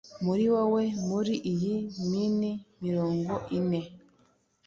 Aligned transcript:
Muri 0.25 0.45
wowe 0.53 0.83
muri 1.09 1.33
iyi 1.51 1.75
mini 2.09 2.51
mirongo 2.83 3.33
ine 3.57 3.81